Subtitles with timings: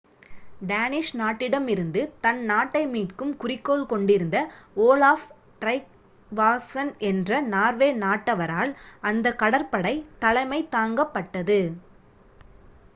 [0.61, 4.37] Danish நாட்டிடமிருந்து தன் நாட்டை மீட்கும் குறிக்கோள் கொண்டிருந்த
[4.77, 5.27] ஓலாஃப்
[5.61, 8.73] ட்ரைக்வாஸ்சன் என்ற நார்வே நாட்டவரால்
[9.03, 9.95] அந்த கடற்படை
[10.19, 11.61] தலைமை தாங்கப்பட்டது